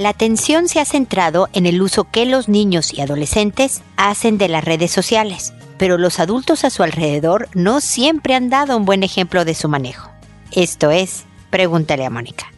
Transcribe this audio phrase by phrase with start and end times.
[0.00, 4.48] La atención se ha centrado en el uso que los niños y adolescentes hacen de
[4.48, 9.02] las redes sociales, pero los adultos a su alrededor no siempre han dado un buen
[9.02, 10.10] ejemplo de su manejo.
[10.52, 12.50] Esto es, pregúntale a Mónica.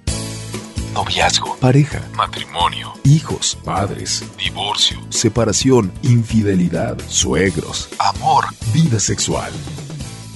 [0.94, 9.50] Noviazgo, pareja, matrimonio, hijos, padres, divorcio, separación, infidelidad, suegros, amor, vida sexual.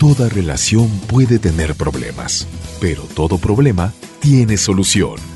[0.01, 2.49] Toda relación puede tener problemas,
[2.81, 5.36] pero todo problema tiene solución.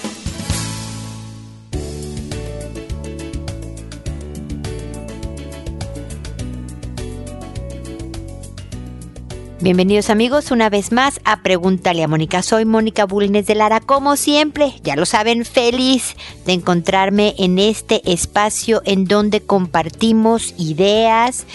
[9.61, 12.41] Bienvenidos amigos una vez más a Pregúntale a Mónica.
[12.41, 16.15] Soy Mónica Bulnes de Lara, como siempre, ya lo saben, feliz
[16.47, 21.45] de encontrarme en este espacio en donde compartimos ideas,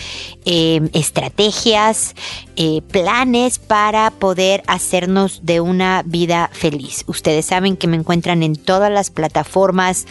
[0.44, 2.14] eh, estrategias,
[2.54, 7.02] eh, planes para poder hacernos de una vida feliz.
[7.08, 10.06] Ustedes saben que me encuentran en todas las plataformas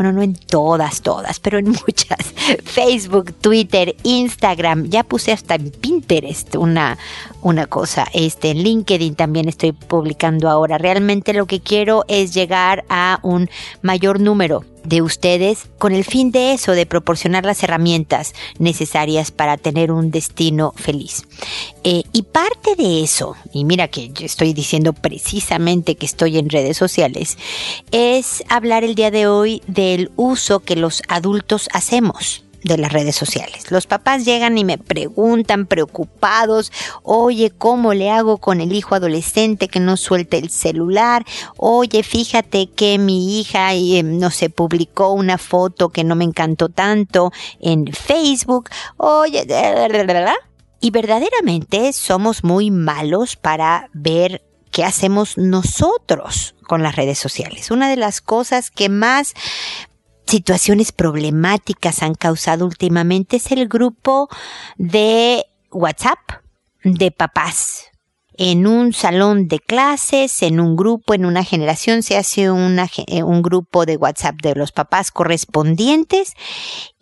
[0.00, 2.32] bueno, no en todas, todas, pero en muchas.
[2.64, 6.96] Facebook, Twitter, Instagram, ya puse hasta en Pinterest una,
[7.42, 8.06] una cosa.
[8.14, 10.78] Este, en LinkedIn también estoy publicando ahora.
[10.78, 13.50] Realmente lo que quiero es llegar a un
[13.82, 19.56] mayor número de ustedes con el fin de eso, de proporcionar las herramientas necesarias para
[19.56, 21.24] tener un destino feliz.
[21.84, 26.50] Eh, y parte de eso, y mira que yo estoy diciendo precisamente que estoy en
[26.50, 27.38] redes sociales,
[27.90, 33.16] es hablar el día de hoy del uso que los adultos hacemos de las redes
[33.16, 33.70] sociales.
[33.70, 36.72] Los papás llegan y me preguntan preocupados,
[37.02, 41.24] oye, ¿cómo le hago con el hijo adolescente que no suelte el celular?
[41.56, 46.68] Oye, fíjate que mi hija, eh, no sé, publicó una foto que no me encantó
[46.68, 48.70] tanto en Facebook.
[48.96, 49.46] Oye,
[50.80, 57.70] y verdaderamente somos muy malos para ver qué hacemos nosotros con las redes sociales.
[57.70, 59.34] Una de las cosas que más
[60.30, 64.28] situaciones problemáticas han causado últimamente es el grupo
[64.76, 66.18] de WhatsApp
[66.84, 67.86] de papás.
[68.38, 73.42] En un salón de clases, en un grupo, en una generación, se hace eh, un
[73.42, 76.34] grupo de WhatsApp de los papás correspondientes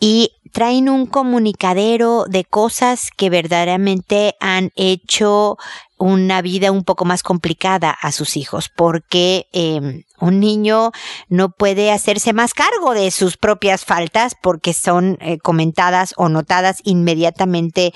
[0.00, 5.58] y traen un comunicadero de cosas que verdaderamente han hecho
[5.98, 10.92] una vida un poco más complicada a sus hijos, porque em, un niño
[11.28, 16.78] no puede hacerse más cargo de sus propias faltas porque son eh, comentadas o notadas
[16.84, 17.92] inmediatamente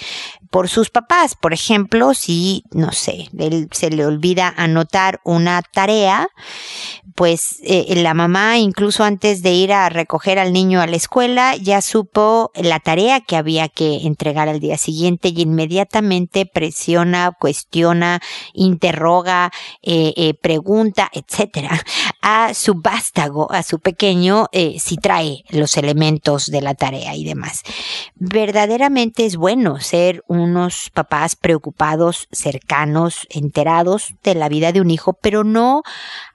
[0.51, 1.35] por sus papás.
[1.35, 6.29] Por ejemplo, si, no sé, él se le olvida anotar una tarea,
[7.15, 11.57] pues eh, la mamá, incluso antes de ir a recoger al niño a la escuela,
[11.57, 17.91] ya supo la tarea que había que entregar al día siguiente y inmediatamente presiona, cuestiona,
[18.53, 19.50] interroga,
[19.82, 21.70] eh, eh, pregunta, etcétera,
[22.20, 24.47] a su vástago, a su pequeño,
[24.78, 27.62] si trae los elementos de la tarea y demás.
[28.14, 35.14] Verdaderamente es bueno ser unos papás preocupados, cercanos, enterados de la vida de un hijo,
[35.14, 35.82] pero no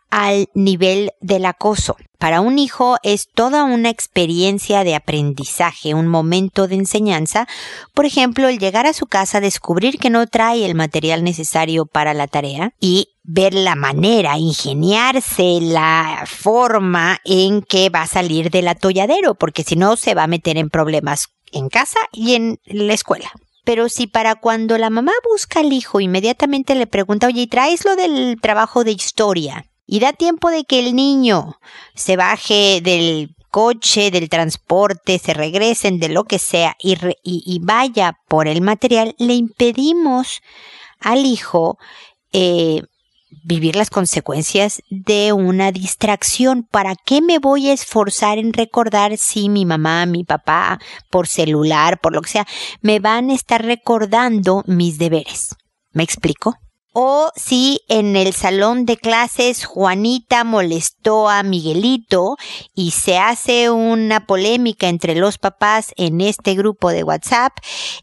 [0.09, 1.95] al nivel del acoso.
[2.17, 7.47] Para un hijo es toda una experiencia de aprendizaje, un momento de enseñanza.
[7.93, 12.13] Por ejemplo, el llegar a su casa, descubrir que no trae el material necesario para
[12.15, 18.69] la tarea y ver la manera, ingeniarse la forma en que va a salir del
[18.69, 22.93] atolladero, porque si no se va a meter en problemas en casa y en la
[22.93, 23.31] escuela.
[23.63, 27.95] Pero si para cuando la mamá busca al hijo inmediatamente le pregunta, oye, ¿traes lo
[27.95, 29.65] del trabajo de historia?
[29.87, 31.59] Y da tiempo de que el niño
[31.95, 38.47] se baje del coche, del transporte, se regresen de lo que sea y, vaya por
[38.47, 40.41] el material, le impedimos
[40.99, 41.77] al hijo
[42.33, 42.83] eh,
[43.43, 46.67] vivir las consecuencias de una distracción.
[46.69, 51.99] ¿Para qué me voy a esforzar en recordar si mi mamá, mi papá, por celular,
[51.99, 52.47] por lo que sea,
[52.81, 55.55] me van a estar recordando mis deberes?
[55.93, 56.55] ¿Me explico?
[56.99, 62.37] O si en el salón de clases Juanita molestó a Miguelito
[62.73, 67.53] y se hace una polémica entre los papás en este grupo de WhatsApp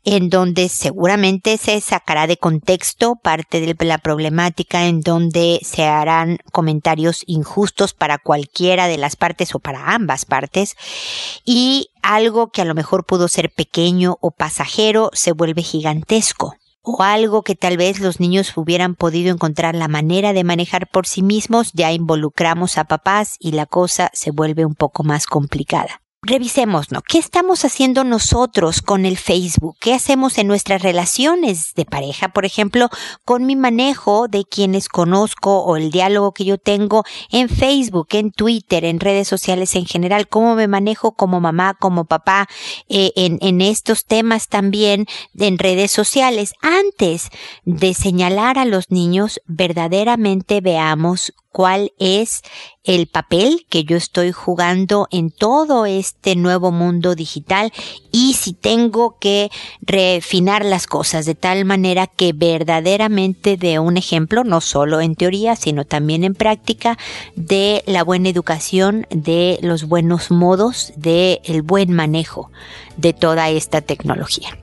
[0.05, 6.39] en donde seguramente se sacará de contexto parte de la problemática en donde se harán
[6.53, 10.77] comentarios injustos para cualquiera de las partes o para ambas partes
[11.45, 17.03] y algo que a lo mejor pudo ser pequeño o pasajero se vuelve gigantesco o
[17.03, 21.23] algo que tal vez los niños hubieran podido encontrar la manera de manejar por sí
[21.23, 26.04] mismos, ya involucramos a papás y la cosa se vuelve un poco más complicada.
[26.25, 27.03] Revisemos, ¿no?
[27.03, 29.77] ¿Qué estamos haciendo nosotros con el Facebook?
[29.81, 32.29] ¿Qué hacemos en nuestras relaciones de pareja?
[32.29, 32.89] Por ejemplo,
[33.25, 38.33] con mi manejo de quienes conozco o el diálogo que yo tengo en Facebook, en
[38.33, 42.49] Twitter, en redes sociales en general, cómo me manejo como mamá, como papá,
[42.89, 45.07] eh, en, en estos temas también
[45.39, 46.55] en redes sociales.
[46.63, 47.29] Antes
[47.65, 52.43] de señalar a los niños, verdaderamente veamos cuál es
[52.83, 57.73] el papel que yo estoy jugando en todo este nuevo mundo digital
[58.11, 64.43] y si tengo que refinar las cosas de tal manera que verdaderamente dé un ejemplo,
[64.43, 66.99] no solo en teoría, sino también en práctica,
[67.37, 72.51] de la buena educación, de los buenos modos, de el buen manejo
[72.97, 74.59] de toda esta tecnología.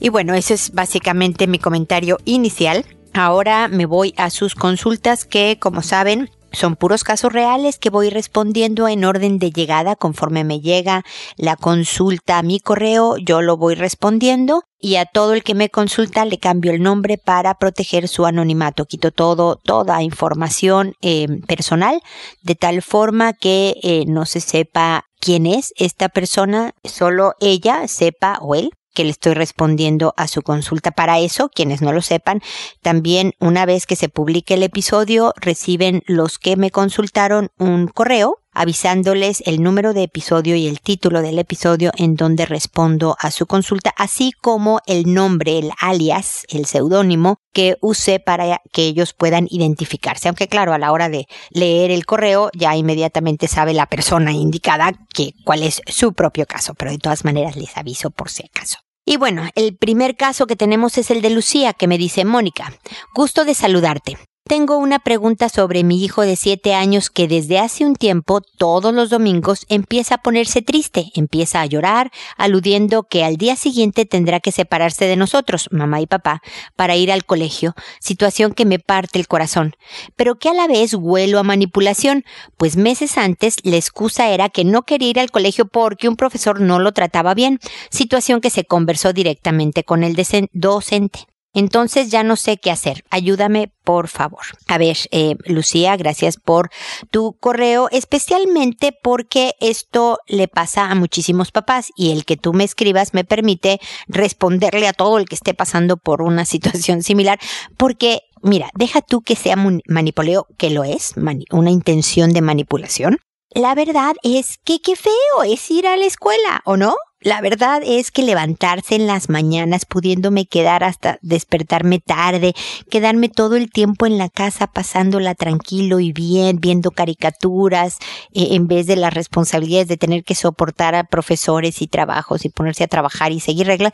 [0.00, 2.84] Y bueno, eso es básicamente mi comentario inicial.
[3.14, 8.10] Ahora me voy a sus consultas que, como saben, son puros casos reales que voy
[8.10, 11.02] respondiendo en orden de llegada conforme me llega
[11.36, 15.70] la consulta a mi correo, yo lo voy respondiendo y a todo el que me
[15.70, 18.84] consulta le cambio el nombre para proteger su anonimato.
[18.84, 22.00] Quito todo, toda información eh, personal
[22.42, 28.38] de tal forma que eh, no se sepa quién es esta persona, solo ella sepa
[28.40, 30.90] o él que le estoy respondiendo a su consulta.
[30.90, 32.42] Para eso, quienes no lo sepan,
[32.82, 38.41] también una vez que se publique el episodio, reciben los que me consultaron un correo
[38.52, 43.46] avisándoles el número de episodio y el título del episodio en donde respondo a su
[43.46, 49.46] consulta, así como el nombre, el alias, el seudónimo que use para que ellos puedan
[49.50, 50.28] identificarse.
[50.28, 54.92] Aunque claro, a la hora de leer el correo ya inmediatamente sabe la persona indicada
[55.12, 58.78] que cuál es su propio caso, pero de todas maneras les aviso por si acaso.
[59.04, 62.72] Y bueno, el primer caso que tenemos es el de Lucía, que me dice, Mónica,
[63.14, 64.16] gusto de saludarte.
[64.44, 68.92] Tengo una pregunta sobre mi hijo de siete años que desde hace un tiempo, todos
[68.92, 74.40] los domingos, empieza a ponerse triste, empieza a llorar, aludiendo que al día siguiente tendrá
[74.40, 76.42] que separarse de nosotros, mamá y papá,
[76.74, 79.76] para ir al colegio, situación que me parte el corazón,
[80.16, 82.24] pero que a la vez huelo a manipulación,
[82.56, 86.60] pues meses antes la excusa era que no quería ir al colegio porque un profesor
[86.60, 87.60] no lo trataba bien,
[87.90, 90.16] situación que se conversó directamente con el
[90.52, 91.31] docente.
[91.54, 93.04] Entonces ya no sé qué hacer.
[93.10, 94.42] Ayúdame, por favor.
[94.68, 96.70] A ver, eh, Lucía, gracias por
[97.10, 102.64] tu correo, especialmente porque esto le pasa a muchísimos papás y el que tú me
[102.64, 107.38] escribas me permite responderle a todo el que esté pasando por una situación similar,
[107.76, 109.56] porque mira, deja tú que sea
[109.86, 111.14] manipuleo, que lo es,
[111.50, 113.18] una intención de manipulación.
[113.54, 116.96] La verdad es que qué feo es ir a la escuela, ¿o no?
[117.24, 122.54] La verdad es que levantarse en las mañanas pudiéndome quedar hasta despertarme tarde,
[122.90, 127.98] quedarme todo el tiempo en la casa pasándola tranquilo y bien, viendo caricaturas,
[128.34, 132.48] eh, en vez de las responsabilidades de tener que soportar a profesores y trabajos y
[132.48, 133.92] ponerse a trabajar y seguir reglas.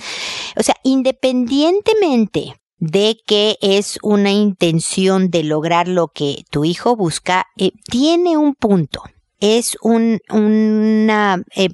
[0.56, 7.46] O sea, independientemente de que es una intención de lograr lo que tu hijo busca,
[7.58, 9.02] eh, tiene un punto.
[9.40, 11.68] Es un, una, eh,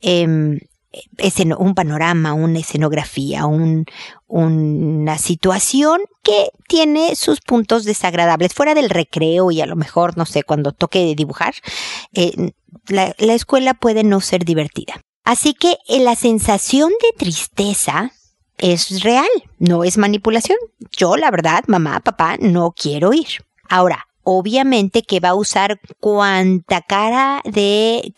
[0.00, 0.58] em,
[1.58, 3.86] un panorama, una escenografía, un,
[4.26, 8.54] una situación que tiene sus puntos desagradables.
[8.54, 11.54] Fuera del recreo y a lo mejor, no sé, cuando toque dibujar,
[12.12, 12.52] eh,
[12.88, 15.00] la, la escuela puede no ser divertida.
[15.24, 18.12] Así que eh, la sensación de tristeza
[18.58, 20.58] es real, no es manipulación.
[20.96, 23.26] Yo, la verdad, mamá, papá, no quiero ir.
[23.68, 28.12] Ahora, obviamente que va a usar cuanta cara de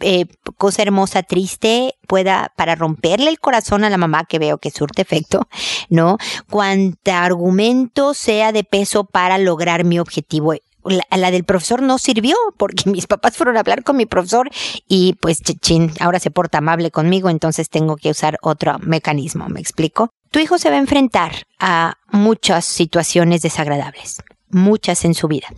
[0.00, 0.26] eh,
[0.56, 5.02] cosa hermosa, triste, pueda, para romperle el corazón a la mamá, que veo que surte
[5.02, 5.48] efecto,
[5.88, 6.18] ¿no?
[6.48, 10.54] Cuanta argumento sea de peso para lograr mi objetivo.
[10.84, 14.48] La, del profesor no sirvió porque mis papás fueron a hablar con mi profesor
[14.88, 19.60] y pues chin, ahora se porta amable conmigo, entonces tengo que usar otro mecanismo, ¿me
[19.60, 20.10] explico?
[20.30, 25.48] Tu hijo se va a enfrentar a muchas situaciones desagradables, muchas en su vida.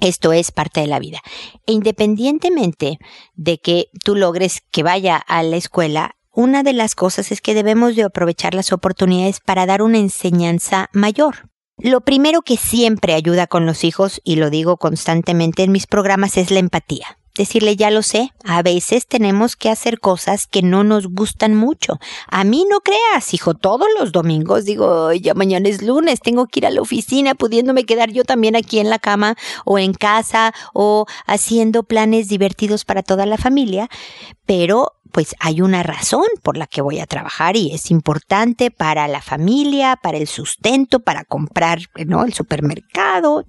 [0.00, 1.20] Esto es parte de la vida.
[1.66, 2.98] E independientemente
[3.34, 7.54] de que tú logres que vaya a la escuela, una de las cosas es que
[7.54, 11.48] debemos de aprovechar las oportunidades para dar una enseñanza mayor.
[11.76, 16.36] Lo primero que siempre ayuda con los hijos, y lo digo constantemente en mis programas,
[16.36, 20.84] es la empatía decirle ya lo sé, a veces tenemos que hacer cosas que no
[20.84, 21.98] nos gustan mucho.
[22.28, 26.60] A mí no creas, hijo, todos los domingos digo, ya mañana es lunes, tengo que
[26.60, 30.54] ir a la oficina, pudiéndome quedar yo también aquí en la cama o en casa
[30.72, 33.88] o haciendo planes divertidos para toda la familia,
[34.46, 39.06] pero pues hay una razón por la que voy a trabajar y es importante para
[39.06, 42.24] la familia, para el sustento, para comprar, ¿no?
[42.24, 43.44] El supermercado,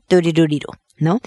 [0.98, 1.20] ¿no?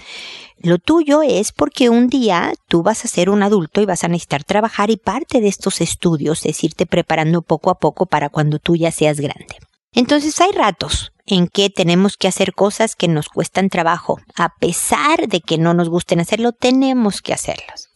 [0.57, 4.07] Lo tuyo es porque un día tú vas a ser un adulto y vas a
[4.07, 8.59] necesitar trabajar y parte de estos estudios es irte preparando poco a poco para cuando
[8.59, 9.57] tú ya seas grande.
[9.93, 14.19] Entonces hay ratos en que tenemos que hacer cosas que nos cuestan trabajo.
[14.35, 17.89] A pesar de que no nos gusten hacerlo, tenemos que hacerlos.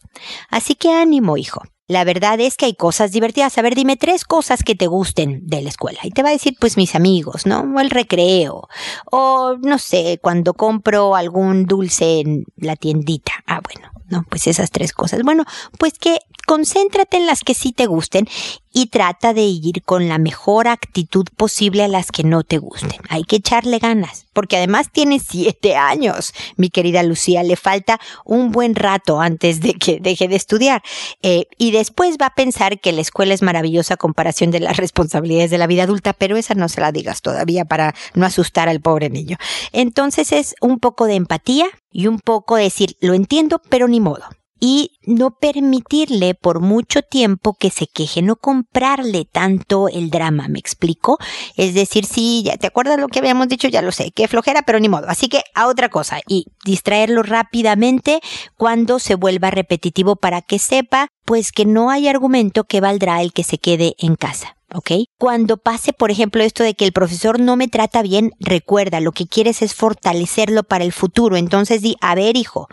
[0.50, 1.62] Así que ánimo, hijo.
[1.86, 3.58] La verdad es que hay cosas divertidas.
[3.58, 6.00] A ver, dime tres cosas que te gusten de la escuela.
[6.02, 7.60] Y te va a decir, pues mis amigos, ¿no?
[7.60, 8.68] O el recreo.
[9.10, 13.32] O no sé, cuando compro algún dulce en la tiendita.
[13.46, 15.22] Ah, bueno, no, pues esas tres cosas.
[15.24, 15.44] Bueno,
[15.78, 18.28] pues que concéntrate en las que sí te gusten
[18.76, 23.00] y trata de ir con la mejor actitud posible a las que no te gusten.
[23.08, 28.50] Hay que echarle ganas, porque además tiene siete años, mi querida Lucía, le falta un
[28.50, 30.82] buen rato antes de que deje de estudiar.
[31.22, 34.76] Eh, y después va a pensar que la escuela es maravillosa a comparación de las
[34.76, 38.68] responsabilidades de la vida adulta, pero esa no se la digas todavía para no asustar
[38.68, 39.36] al pobre niño.
[39.72, 44.24] Entonces es un poco de empatía y un poco decir, lo entiendo, pero ni modo
[44.60, 50.58] y no permitirle por mucho tiempo que se queje, no comprarle tanto el drama, ¿me
[50.58, 51.18] explico?
[51.56, 54.62] Es decir, sí, ya te acuerdas lo que habíamos dicho, ya lo sé, qué flojera,
[54.62, 55.08] pero ni modo.
[55.08, 58.20] Así que a otra cosa y distraerlo rápidamente
[58.56, 63.32] cuando se vuelva repetitivo para que sepa pues que no hay argumento que valdrá el
[63.32, 64.56] que se quede en casa.
[64.74, 64.90] ¿ok?
[65.18, 69.12] Cuando pase, por ejemplo, esto de que el profesor no me trata bien, recuerda, lo
[69.12, 71.36] que quieres es fortalecerlo para el futuro.
[71.36, 72.68] Entonces di, a ver, hijo,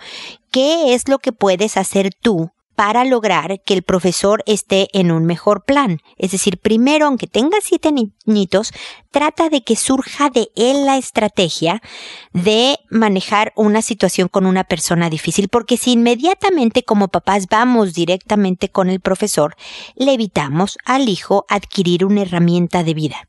[0.52, 5.26] ¿qué es lo que puedes hacer tú para lograr que el profesor esté en un
[5.26, 6.00] mejor plan.
[6.18, 8.74] Es decir, primero, aunque tenga siete niñitos,
[9.12, 11.80] trata de que surja de él la estrategia
[12.34, 18.70] de manejar una situación con una persona difícil, porque si inmediatamente como papás vamos directamente
[18.70, 19.56] con el profesor,
[19.96, 23.28] le evitamos al hijo adquirir una herramienta de vida.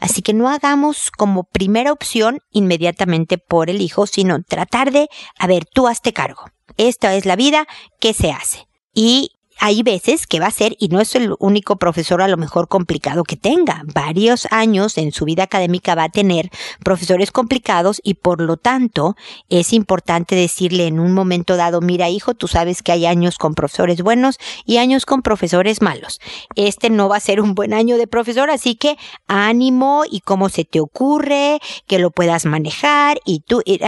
[0.00, 5.46] Así que no hagamos como primera opción inmediatamente por el hijo, sino tratar de, a
[5.46, 6.53] ver, tú hazte cargo.
[6.76, 7.66] Esta es la vida,
[8.00, 8.66] ¿qué se hace?
[8.94, 12.36] y hay veces que va a ser, y no es el único profesor a lo
[12.36, 16.50] mejor complicado que tenga, varios años en su vida académica va a tener
[16.82, 19.16] profesores complicados y por lo tanto
[19.48, 23.54] es importante decirle en un momento dado, mira hijo, tú sabes que hay años con
[23.54, 26.20] profesores buenos y años con profesores malos.
[26.56, 28.96] Este no va a ser un buen año de profesor, así que
[29.26, 33.78] ánimo y cómo se te ocurre que lo puedas manejar y tú, y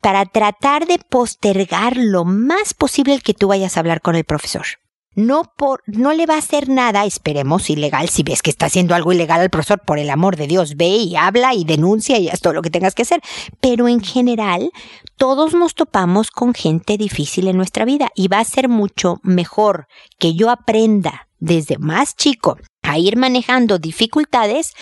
[0.00, 4.64] para tratar de postergar lo más posible que tú vayas a hablar con el profesor
[5.14, 8.94] no por, no le va a hacer nada, esperemos, ilegal, si ves que está haciendo
[8.94, 12.28] algo ilegal al profesor, por el amor de Dios, ve y habla y denuncia y
[12.28, 13.20] haz todo lo que tengas que hacer.
[13.60, 14.70] Pero en general,
[15.16, 19.86] todos nos topamos con gente difícil en nuestra vida y va a ser mucho mejor
[20.18, 24.74] que yo aprenda desde más chico a ir manejando dificultades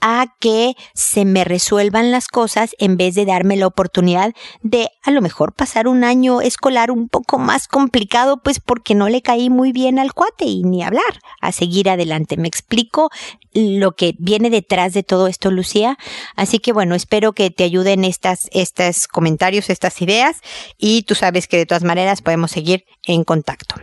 [0.00, 5.10] a que se me resuelvan las cosas en vez de darme la oportunidad de a
[5.10, 9.50] lo mejor pasar un año escolar un poco más complicado pues porque no le caí
[9.50, 12.38] muy bien al cuate y ni hablar, a seguir adelante.
[12.38, 13.10] Me explico
[13.52, 15.98] lo que viene detrás de todo esto, Lucía.
[16.36, 20.38] Así que bueno, espero que te ayuden estas, estos comentarios, estas ideas
[20.78, 23.76] y tú sabes que de todas maneras podemos seguir en contacto.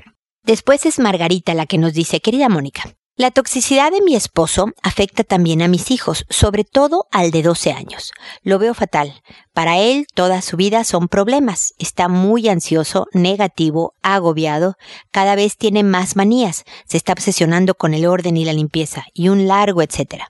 [0.48, 5.26] Después es Margarita la que nos dice, querida Mónica, la toxicidad de mi esposo afecta
[5.26, 8.14] también a mis hijos, sobre todo al de 12 años.
[8.44, 9.22] Lo veo fatal.
[9.58, 11.74] Para él toda su vida son problemas.
[11.80, 14.76] Está muy ansioso, negativo, agobiado,
[15.10, 19.30] cada vez tiene más manías, se está obsesionando con el orden y la limpieza, y
[19.30, 20.30] un largo etcétera.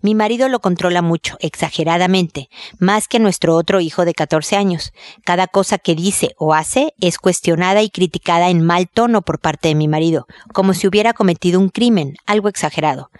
[0.00, 2.48] Mi marido lo controla mucho, exageradamente,
[2.78, 4.94] más que nuestro otro hijo de 14 años.
[5.22, 9.68] Cada cosa que dice o hace es cuestionada y criticada en mal tono por parte
[9.68, 13.10] de mi marido, como si hubiera cometido un crimen, algo exagerado.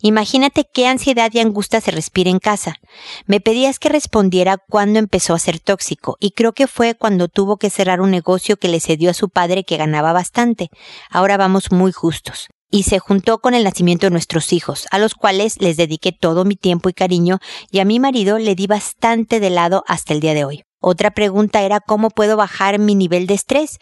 [0.00, 2.76] Imagínate qué ansiedad y angustia se respira en casa.
[3.26, 7.56] Me pedías que respondiera cuando empezó a ser tóxico y creo que fue cuando tuvo
[7.56, 10.70] que cerrar un negocio que le cedió a su padre que ganaba bastante.
[11.10, 12.48] Ahora vamos muy justos.
[12.70, 16.46] Y se juntó con el nacimiento de nuestros hijos, a los cuales les dediqué todo
[16.46, 17.38] mi tiempo y cariño,
[17.70, 20.64] y a mi marido le di bastante de lado hasta el día de hoy.
[20.84, 23.78] Otra pregunta era cómo puedo bajar mi nivel de estrés.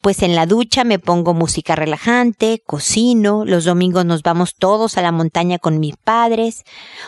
[0.00, 5.02] Pues en la ducha me pongo música relajante, cocino, los domingos nos vamos todos a
[5.02, 6.62] la montaña con mis padres.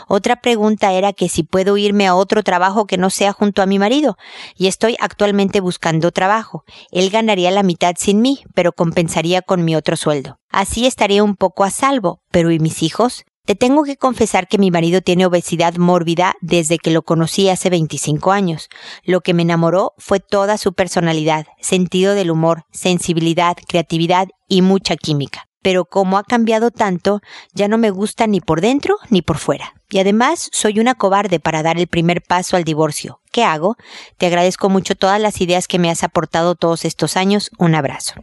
[0.08, 3.66] Otra pregunta era que si puedo irme a otro trabajo que no sea junto a
[3.66, 4.16] mi marido.
[4.56, 6.64] Y estoy actualmente buscando trabajo.
[6.90, 10.40] Él ganaría la mitad sin mí, pero compensaría con mi otro sueldo.
[10.50, 12.20] Así estaría un poco a salvo.
[12.32, 13.24] Pero ¿y mis hijos?
[13.46, 17.70] Te tengo que confesar que mi marido tiene obesidad mórbida desde que lo conocí hace
[17.70, 18.68] 25 años.
[19.04, 24.96] Lo que me enamoró fue toda su personalidad, sentido del humor, sensibilidad, creatividad y mucha
[24.96, 25.44] química.
[25.62, 27.20] pero como ha cambiado tanto,
[27.52, 29.74] ya no me gusta ni por dentro ni por fuera.
[29.90, 33.20] Y además soy una cobarde para dar el primer paso al divorcio.
[33.32, 33.74] ¿Qué hago?
[34.16, 37.50] Te agradezco mucho todas las ideas que me has aportado todos estos años.
[37.58, 38.14] Un abrazo.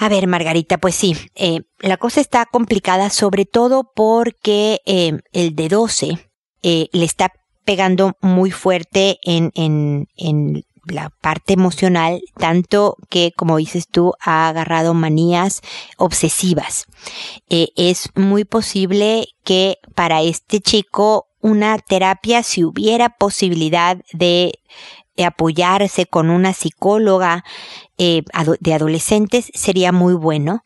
[0.00, 5.56] A ver, Margarita, pues sí, eh, la cosa está complicada sobre todo porque eh, el
[5.56, 6.30] de 12
[6.62, 7.32] eh, le está
[7.64, 14.48] pegando muy fuerte en, en, en la parte emocional, tanto que, como dices tú, ha
[14.48, 15.62] agarrado manías
[15.96, 16.86] obsesivas.
[17.48, 24.60] Es muy posible que para este chico una terapia, si hubiera posibilidad de
[25.18, 27.44] apoyarse con una psicóloga
[27.98, 28.22] eh,
[28.60, 30.62] de adolescentes, sería muy bueno,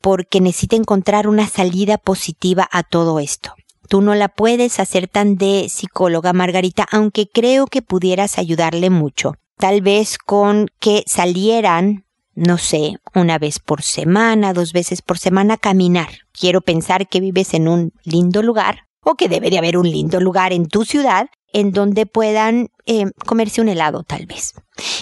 [0.00, 3.54] porque necesita encontrar una salida positiva a todo esto.
[3.88, 9.34] Tú no la puedes hacer tan de psicóloga, Margarita, aunque creo que pudieras ayudarle mucho
[9.56, 12.04] tal vez con que salieran,
[12.34, 16.08] no sé, una vez por semana, dos veces por semana a caminar.
[16.32, 20.52] Quiero pensar que vives en un lindo lugar o que debería haber un lindo lugar
[20.52, 24.52] en tu ciudad en donde puedan eh, comerse un helado tal vez.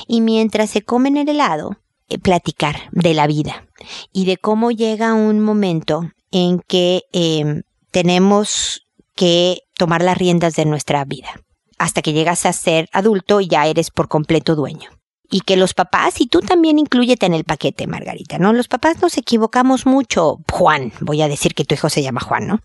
[0.06, 3.66] Y mientras se comen el helado, eh, platicar de la vida
[4.12, 10.64] y de cómo llega un momento en que eh, tenemos que tomar las riendas de
[10.64, 11.40] nuestra vida
[11.76, 14.90] hasta que llegas a ser adulto y ya eres por completo dueño.
[15.30, 18.52] Y que los papás, y tú también incluyete en el paquete, Margarita, ¿no?
[18.52, 20.38] Los papás nos equivocamos mucho.
[20.52, 22.60] Juan, voy a decir que tu hijo se llama Juan, ¿no?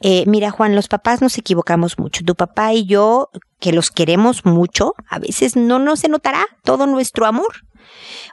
[0.00, 2.22] Eh, mira, Juan, los papás nos equivocamos mucho.
[2.24, 6.86] Tu papá y yo, que los queremos mucho, a veces no nos se notará todo
[6.86, 7.64] nuestro amor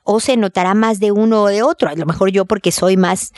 [0.04, 1.90] o se notará más de uno o de otro.
[1.90, 3.32] A lo mejor yo porque soy más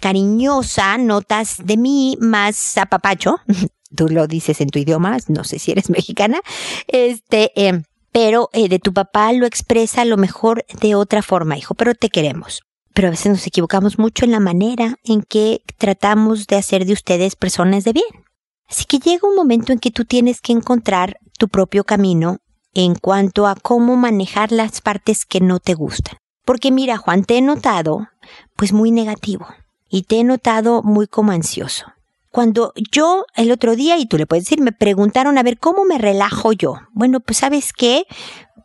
[0.00, 3.40] cariñosa, notas de mí más apapacho,
[3.96, 6.40] tú lo dices en tu idioma, no sé si eres mexicana,
[6.86, 11.56] este, em, pero eh, de tu papá lo expresa a lo mejor de otra forma,
[11.56, 12.62] hijo, pero te queremos.
[12.94, 16.94] Pero a veces nos equivocamos mucho en la manera en que tratamos de hacer de
[16.94, 18.24] ustedes personas de bien.
[18.68, 22.38] Así que llega un momento en que tú tienes que encontrar tu propio camino
[22.74, 26.18] en cuanto a cómo manejar las partes que no te gustan.
[26.44, 28.08] Porque mira, Juan, te he notado
[28.56, 29.46] pues muy negativo
[29.88, 31.86] y te he notado muy como ansioso.
[32.30, 35.84] Cuando yo el otro día, y tú le puedes decir, me preguntaron a ver cómo
[35.84, 36.76] me relajo yo.
[36.92, 38.04] Bueno, pues sabes qué,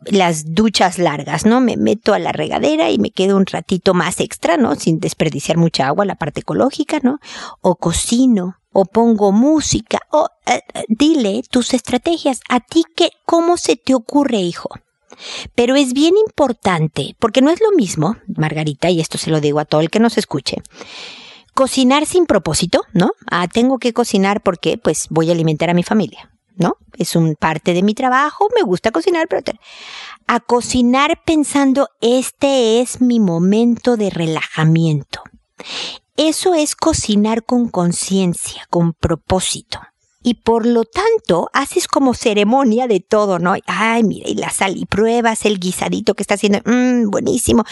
[0.06, 1.60] las duchas largas, ¿no?
[1.60, 4.74] Me meto a la regadera y me quedo un ratito más extra, ¿no?
[4.74, 7.20] Sin desperdiciar mucha agua, la parte ecológica, ¿no?
[7.60, 12.40] O cocino, o pongo música, o eh, dile tus estrategias.
[12.48, 14.70] A ti qué, ¿cómo se te ocurre, hijo?
[15.54, 19.60] Pero es bien importante, porque no es lo mismo, Margarita, y esto se lo digo
[19.60, 20.62] a todo el que nos escuche,
[21.54, 23.12] cocinar sin propósito, ¿no?
[23.30, 26.76] Ah, tengo que cocinar porque pues voy a alimentar a mi familia, ¿no?
[26.98, 29.42] Es un parte de mi trabajo, me gusta cocinar, pero
[30.26, 35.22] a cocinar pensando este es mi momento de relajamiento.
[36.16, 39.80] Eso es cocinar con conciencia, con propósito
[40.24, 43.54] y por lo tanto haces como ceremonia de todo, ¿no?
[43.66, 47.64] Ay, mira, y la sal y pruebas el guisadito que está haciendo, mmm, buenísimo.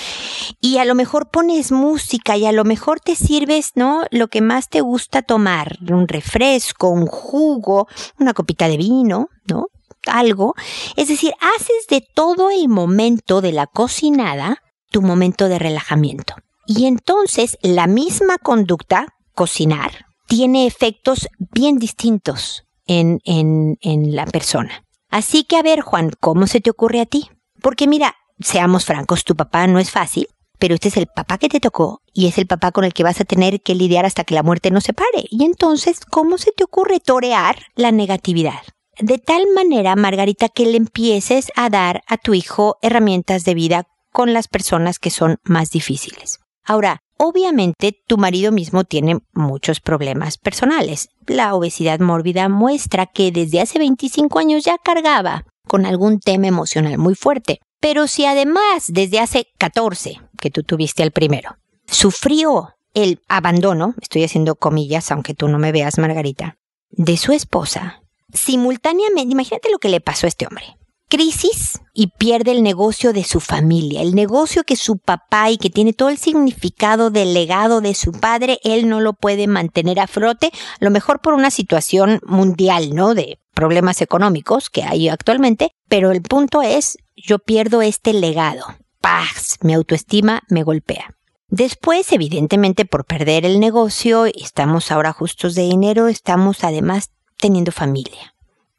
[0.61, 4.03] Y a lo mejor pones música y a lo mejor te sirves, ¿no?
[4.11, 7.89] Lo que más te gusta tomar, un refresco, un jugo,
[8.21, 9.69] una copita de vino, ¿no?
[10.07, 10.55] Algo.
[10.97, 14.59] Es decir, haces de todo el momento de la cocinada
[14.91, 16.35] tu momento de relajamiento.
[16.67, 24.83] Y entonces la misma conducta, cocinar, tiene efectos bien distintos en, en, en la persona.
[25.11, 27.29] Así que a ver, Juan, ¿cómo se te ocurre a ti?
[27.61, 31.51] Porque mira, seamos francos, tu papá no es fácil, pero este es el papá que
[31.51, 34.25] te tocó y es el papá con el que vas a tener que lidiar hasta
[34.25, 35.27] que la muerte nos separe.
[35.29, 38.63] Y entonces, ¿cómo se te ocurre torear la negatividad?
[38.99, 43.85] De tal manera, Margarita, que le empieces a dar a tu hijo herramientas de vida
[44.13, 46.41] con las personas que son más difíciles.
[46.65, 51.09] Ahora, Obviamente, tu marido mismo tiene muchos problemas personales.
[51.25, 56.99] La obesidad mórbida muestra que desde hace 25 años ya cargaba con algún tema emocional
[56.99, 57.61] muy fuerte.
[57.79, 64.25] Pero si además desde hace 14, que tú tuviste el primero, sufrió el abandono, estoy
[64.25, 66.57] haciendo comillas aunque tú no me veas Margarita,
[66.91, 68.03] de su esposa,
[68.35, 70.77] simultáneamente, imagínate lo que le pasó a este hombre
[71.13, 75.69] crisis y pierde el negocio de su familia, el negocio que su papá y que
[75.69, 80.07] tiene todo el significado del legado de su padre, él no lo puede mantener a
[80.07, 83.15] flote, a lo mejor por una situación mundial, ¿no?
[83.15, 88.65] De problemas económicos que hay actualmente, pero el punto es, yo pierdo este legado.
[89.03, 91.15] Paz, mi autoestima me golpea.
[91.49, 98.32] Después, evidentemente, por perder el negocio, estamos ahora justos de dinero, estamos además teniendo familia.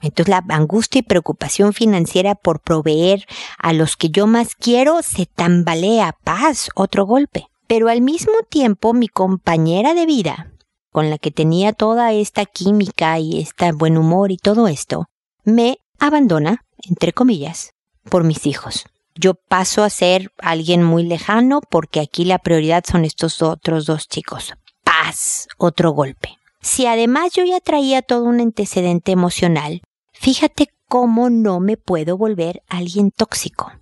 [0.03, 3.25] Entonces la angustia y preocupación financiera por proveer
[3.57, 6.17] a los que yo más quiero se tambalea.
[6.25, 7.47] Paz, otro golpe.
[7.67, 10.51] Pero al mismo tiempo mi compañera de vida,
[10.91, 15.05] con la que tenía toda esta química y este buen humor y todo esto,
[15.45, 17.71] me abandona, entre comillas,
[18.09, 18.83] por mis hijos.
[19.15, 24.09] Yo paso a ser alguien muy lejano porque aquí la prioridad son estos otros dos
[24.09, 24.53] chicos.
[24.83, 26.37] Paz, otro golpe.
[26.61, 29.81] Si además yo ya traía todo un antecedente emocional,
[30.23, 33.73] fíjate cómo no me puedo volver alguien tóxico.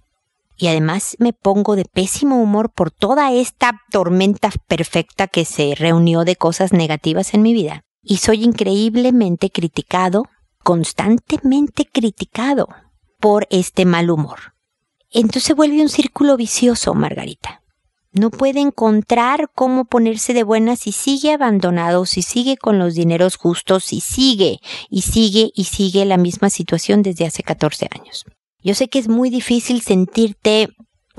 [0.57, 6.23] Y además me pongo de pésimo humor por toda esta tormenta perfecta que se reunió
[6.23, 7.83] de cosas negativas en mi vida.
[8.01, 10.25] Y soy increíblemente criticado,
[10.63, 12.67] constantemente criticado
[13.19, 14.55] por este mal humor.
[15.11, 17.60] Entonces vuelve un círculo vicioso, Margarita.
[18.13, 23.37] No puede encontrar cómo ponerse de buenas si sigue abandonado, si sigue con los dineros
[23.37, 28.25] justos, si sigue y sigue y sigue la misma situación desde hace 14 años.
[28.63, 30.67] Yo sé que es muy difícil sentirte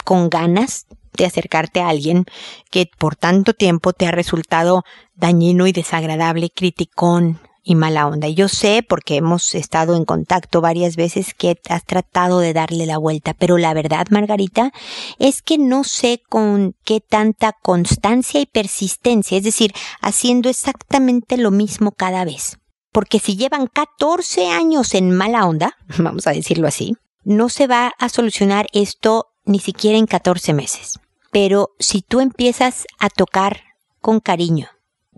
[0.04, 2.26] con ganas de acercarte a alguien
[2.70, 8.28] que por tanto tiempo te ha resultado dañino y desagradable, criticón, y mala onda.
[8.28, 12.98] Yo sé, porque hemos estado en contacto varias veces, que has tratado de darle la
[12.98, 14.72] vuelta, pero la verdad, Margarita,
[15.18, 21.50] es que no sé con qué tanta constancia y persistencia, es decir, haciendo exactamente lo
[21.50, 22.58] mismo cada vez.
[22.90, 27.92] Porque si llevan 14 años en mala onda, vamos a decirlo así, no se va
[27.98, 30.98] a solucionar esto ni siquiera en 14 meses.
[31.30, 33.62] Pero si tú empiezas a tocar
[34.00, 34.68] con cariño,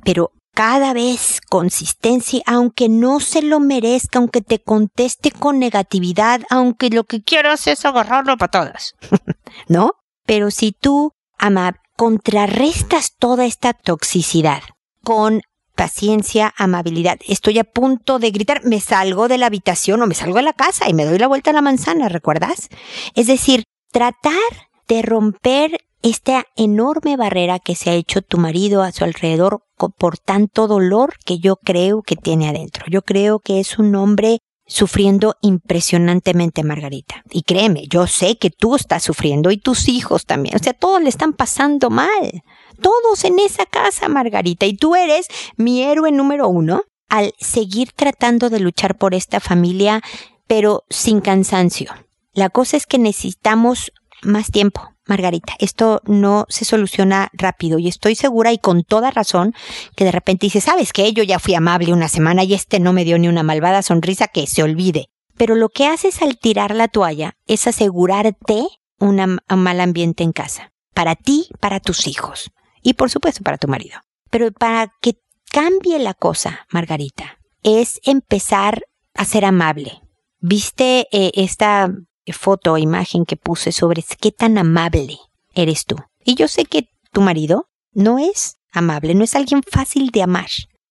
[0.05, 6.91] pero cada vez consistencia, aunque no se lo merezca, aunque te conteste con negatividad, aunque
[6.91, 8.95] lo que quieras es agarrarlo para todas,
[9.69, 9.93] ¿no?
[10.25, 14.63] Pero si tú, ama, contrarrestas toda esta toxicidad
[15.03, 15.43] con
[15.75, 17.19] paciencia, amabilidad.
[17.27, 20.53] Estoy a punto de gritar, me salgo de la habitación o me salgo de la
[20.53, 22.69] casa y me doy la vuelta a la manzana, ¿recuerdas?
[23.15, 24.39] Es decir, tratar
[24.87, 29.63] de romper esta enorme barrera que se ha hecho tu marido a su alrededor
[29.97, 32.85] por tanto dolor que yo creo que tiene adentro.
[32.91, 37.23] Yo creo que es un hombre sufriendo impresionantemente, Margarita.
[37.31, 40.57] Y créeme, yo sé que tú estás sufriendo y tus hijos también.
[40.57, 42.43] O sea, todos le están pasando mal.
[42.83, 44.67] Todos en esa casa, Margarita.
[44.67, 50.03] Y tú eres mi héroe número uno al seguir tratando de luchar por esta familia,
[50.47, 51.91] pero sin cansancio.
[52.35, 53.91] La cosa es que necesitamos
[54.23, 54.94] más tiempo.
[55.07, 59.55] Margarita, esto no se soluciona rápido y estoy segura y con toda razón
[59.97, 61.13] que de repente dices, ¿sabes qué?
[61.13, 64.29] Yo ya fui amable una semana y este no me dio ni una malvada sonrisa
[64.29, 65.07] que se olvide.
[65.37, 68.67] Pero lo que haces al tirar la toalla es asegurarte
[68.99, 70.73] un mal ambiente en casa.
[70.95, 72.51] Para ti, para tus hijos.
[72.83, 74.01] Y por supuesto para tu marido.
[74.31, 75.15] Pero para que
[75.51, 78.83] cambie la cosa, Margarita, es empezar
[79.15, 80.01] a ser amable.
[80.39, 81.91] ¿Viste eh, esta
[82.33, 85.19] foto o imagen que puse sobre qué tan amable
[85.55, 85.97] eres tú.
[86.25, 90.49] Y yo sé que tu marido no es amable, no es alguien fácil de amar.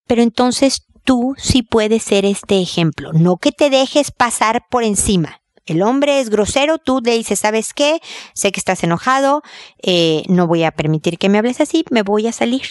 [0.07, 5.41] Pero entonces tú sí puedes ser este ejemplo, no que te dejes pasar por encima.
[5.65, 8.01] El hombre es grosero, tú le dices, ¿sabes qué?
[8.33, 9.43] Sé que estás enojado,
[9.81, 12.63] eh, no voy a permitir que me hables así, me voy a salir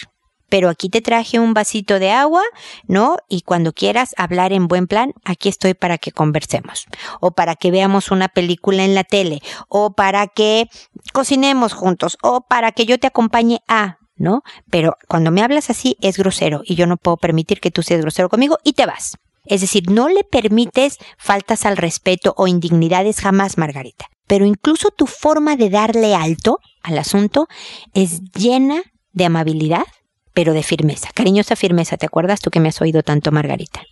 [0.53, 2.43] pero aquí te traje un vasito de agua,
[2.85, 3.17] ¿no?
[3.27, 6.85] Y cuando quieras hablar en buen plan, aquí estoy para que conversemos,
[7.21, 10.69] o para que veamos una película en la tele, o para que
[11.11, 14.43] cocinemos juntos, o para que yo te acompañe a, ¿no?
[14.69, 18.01] Pero cuando me hablas así es grosero y yo no puedo permitir que tú seas
[18.01, 19.17] grosero conmigo y te vas.
[19.45, 24.05] Es decir, no le permites faltas al respeto o indignidades jamás, Margarita.
[24.27, 27.47] Pero incluso tu forma de darle alto al asunto
[27.95, 29.85] es llena de amabilidad,
[30.33, 33.83] pero de firmeza, cariñosa firmeza, ¿te acuerdas tú que me has oído tanto, Margarita?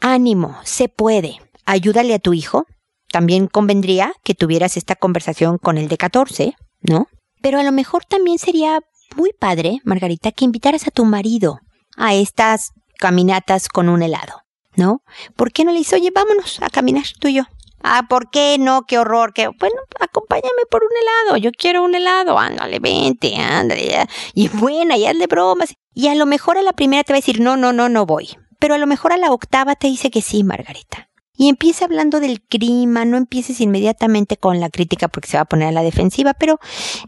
[0.00, 1.40] Ánimo, se puede.
[1.66, 2.66] Ayúdale a tu hijo.
[3.12, 7.08] También convendría que tuvieras esta conversación con el de 14, ¿no?
[7.42, 8.80] Pero a lo mejor también sería
[9.16, 11.60] muy padre, Margarita, que invitaras a tu marido
[11.96, 14.42] a estas caminatas con un helado,
[14.76, 15.02] ¿no?
[15.36, 17.44] ¿Por qué no le dices, oye, vámonos a caminar tú y yo?
[17.82, 18.82] Ah, ¿por qué no?
[18.82, 19.48] Qué horror, qué...
[19.48, 24.06] Bueno, acompáñame por un helado, yo quiero un helado, ándale, vente, ándale.
[24.34, 25.74] Y buena, y hazle bromas.
[25.94, 28.06] Y a lo mejor a la primera te va a decir, no, no, no, no
[28.06, 28.28] voy.
[28.58, 31.08] Pero a lo mejor a la octava te dice que sí, Margarita.
[31.40, 35.46] Y empieza hablando del clima, no empieces inmediatamente con la crítica porque se va a
[35.46, 36.58] poner a la defensiva, pero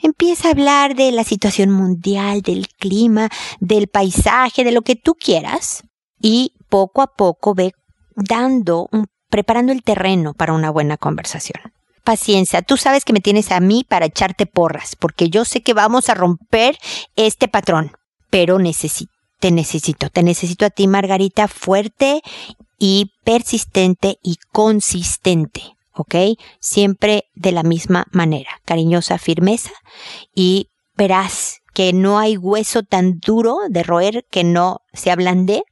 [0.03, 3.29] empieza a hablar de la situación mundial, del clima,
[3.61, 5.83] del paisaje, de lo que tú quieras.
[6.19, 7.75] Y poco a poco ve
[8.17, 11.73] dando un preparando el terreno para una buena conversación.
[12.05, 15.73] Paciencia, tú sabes que me tienes a mí para echarte porras, porque yo sé que
[15.73, 16.77] vamos a romper
[17.17, 17.93] este patrón,
[18.29, 22.21] pero necesito, te necesito, te necesito a ti, Margarita, fuerte
[22.79, 25.63] y persistente y consistente,
[25.95, 26.15] ¿ok?
[26.61, 29.73] Siempre de la misma manera, cariñosa firmeza
[30.35, 35.63] y verás que no hay hueso tan duro de roer que no se ablande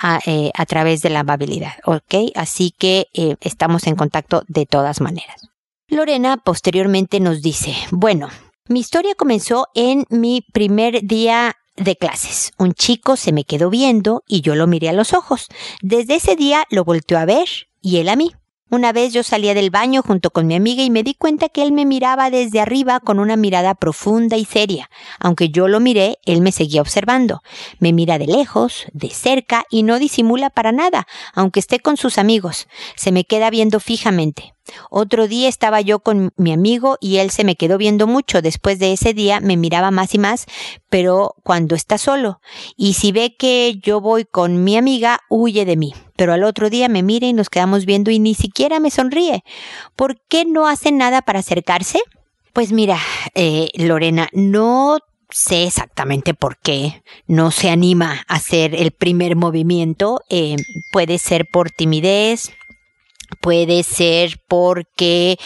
[0.00, 2.32] a, eh, a través de la amabilidad, ¿ok?
[2.34, 5.48] Así que eh, estamos en contacto de todas maneras.
[5.88, 8.28] Lorena posteriormente nos dice, bueno,
[8.68, 12.52] mi historia comenzó en mi primer día de clases.
[12.58, 15.48] Un chico se me quedó viendo y yo lo miré a los ojos.
[15.82, 17.48] Desde ese día lo volteó a ver
[17.80, 18.32] y él a mí.
[18.70, 21.64] Una vez yo salía del baño junto con mi amiga y me di cuenta que
[21.64, 24.88] él me miraba desde arriba con una mirada profunda y seria.
[25.18, 27.42] Aunque yo lo miré, él me seguía observando.
[27.80, 32.16] Me mira de lejos, de cerca y no disimula para nada, aunque esté con sus
[32.16, 32.68] amigos.
[32.94, 34.54] Se me queda viendo fijamente.
[34.90, 38.42] Otro día estaba yo con mi amigo y él se me quedó viendo mucho.
[38.42, 40.46] Después de ese día me miraba más y más,
[40.88, 42.40] pero cuando está solo.
[42.76, 45.94] Y si ve que yo voy con mi amiga, huye de mí.
[46.16, 49.44] Pero al otro día me mira y nos quedamos viendo y ni siquiera me sonríe.
[49.96, 52.00] ¿Por qué no hace nada para acercarse?
[52.52, 52.98] Pues mira,
[53.34, 54.98] eh, Lorena, no
[55.30, 60.20] sé exactamente por qué no se anima a hacer el primer movimiento.
[60.28, 60.56] Eh,
[60.92, 62.50] puede ser por timidez,
[63.40, 65.38] Puede ser porque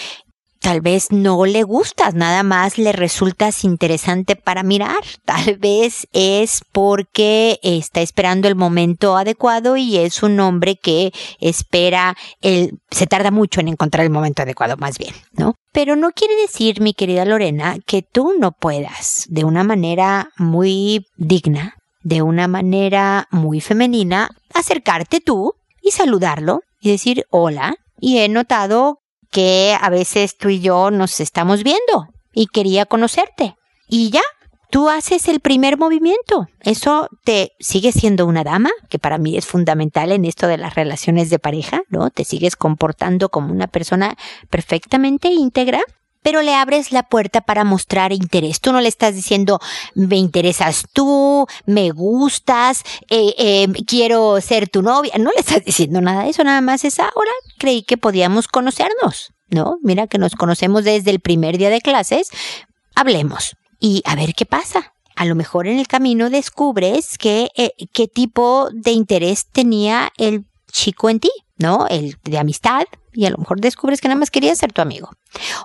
[0.64, 4.96] tal vez no le gustas, nada más le resultas interesante para mirar.
[5.26, 12.16] Tal vez es porque está esperando el momento adecuado y es un hombre que espera
[12.40, 15.54] se tarda mucho en encontrar el momento adecuado, más bien, ¿no?
[15.70, 21.04] Pero no quiere decir, mi querida Lorena, que tú no puedas, de una manera muy
[21.18, 27.76] digna, de una manera muy femenina, acercarte tú y saludarlo y decir hola.
[27.98, 33.56] Y he notado que a veces tú y yo nos estamos viendo y quería conocerte.
[33.88, 34.20] Y ya,
[34.70, 36.46] tú haces el primer movimiento.
[36.60, 40.74] Eso te sigue siendo una dama, que para mí es fundamental en esto de las
[40.74, 42.10] relaciones de pareja, ¿no?
[42.10, 44.16] Te sigues comportando como una persona
[44.50, 45.80] perfectamente íntegra
[46.24, 48.58] pero le abres la puerta para mostrar interés.
[48.62, 49.60] Tú no le estás diciendo,
[49.94, 55.12] me interesas tú, me gustas, eh, eh, quiero ser tu novia.
[55.18, 59.34] No le estás diciendo nada de eso, nada más es ahora creí que podíamos conocernos,
[59.50, 59.76] ¿no?
[59.82, 62.30] Mira que nos conocemos desde el primer día de clases,
[62.94, 64.94] hablemos y a ver qué pasa.
[65.16, 70.46] A lo mejor en el camino descubres que, eh, qué tipo de interés tenía el
[70.72, 71.86] chico en ti, ¿no?
[71.88, 75.10] El de amistad, y a lo mejor descubres que nada más quería ser tu amigo.